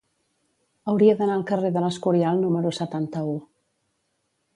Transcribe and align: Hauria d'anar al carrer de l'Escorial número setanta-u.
Hauria 0.93 1.15
d'anar 1.19 1.35
al 1.39 1.43
carrer 1.51 1.71
de 1.75 1.83
l'Escorial 1.83 2.41
número 2.45 2.71
setanta-u. 2.79 3.37